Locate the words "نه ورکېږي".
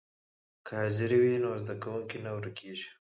2.25-2.89